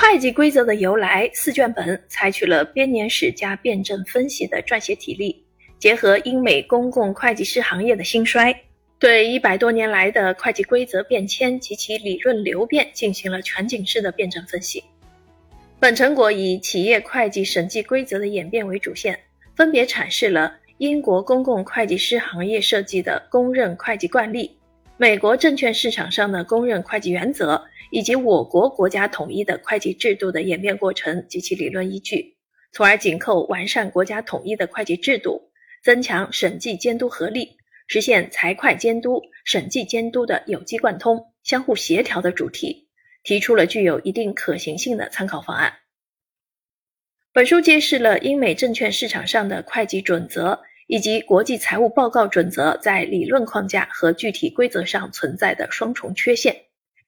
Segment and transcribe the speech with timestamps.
[0.00, 5.44] 会计规则的由来四卷本采取了编年史加辩证分析的撰写体例，
[5.80, 8.54] 结合英美公共会计师行业的兴衰，
[9.00, 14.84] 对一百多年来的会计规则变迁及其理论流变进行了全景式的辩证分析。
[15.80, 19.18] 本成果以企业会计审计规则的演变为主线，
[19.56, 24.56] 分别阐释了英国公共会计师行业设计的公认会计惯例。
[24.96, 27.60] 美国证券市场上的公认会计原则，
[27.90, 32.36] 以及我国国家统一的会计制度的演变过程及其理论依据，
[32.72, 35.50] 从而紧扣完善国家统一的会计制度，
[35.82, 37.56] 增强审计监督合力，
[37.86, 42.88] 实现财会监督、审计监督的有机贯通、相互协调的主题，
[43.22, 45.72] 提出了具有一定可行性的参考方案。
[47.32, 50.60] 本书揭示了英美证券市场上的会计准则。
[50.90, 56.56] 以及国际财务报告准则在理论框架和具体规则上存在的双重缺陷，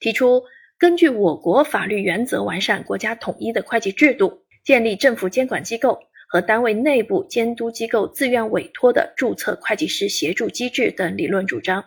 [0.01, 0.43] 提出
[0.81, 11.85] 根据我国法律原则完善国家统一的会计制度，建立政府监管机构和单位内部监督机构自愿委托的注册会计师协助机制等理论主张，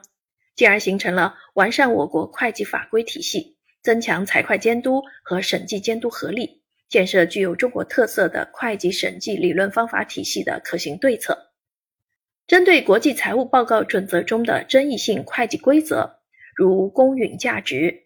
[0.55, 11.51] 进而形成了完善我国会计法规体系、增强财会监督和审计监督合力、建设具有中国特色的会计审计理论方法体系的可行对策。
[12.45, 16.19] 针对国际财务报告准则中的争议性会计规则，
[16.55, 18.03] 如公允价值、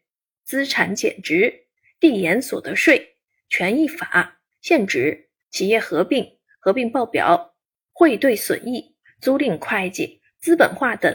[0.48, 1.66] 资产减值、
[2.00, 3.18] 递延所得税、
[3.50, 6.26] 权益法、现值、企业合并、
[6.58, 7.54] 合并报表、
[7.92, 11.14] 汇兑损益、租赁会计、资本化等，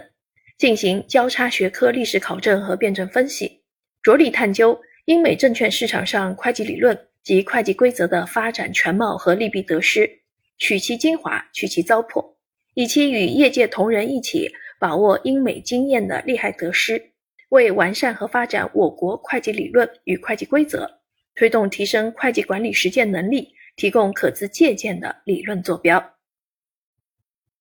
[0.58, 3.62] 进行交叉学科历史考证和辩证分析，
[4.02, 10.20] 着力探究英美证券市场上会计理论及会计规则的发展全貌和利弊得失，
[10.58, 12.34] 取其精华，去其糟粕。
[12.74, 17.11] 以期与业界同仁一起把握英美经验的利害得失，
[17.52, 20.90] 为完善和发展我国会计理论与会计规则，
[21.34, 26.02] 推动提升会计管理实践能力，提供可资借鉴的理论坐标。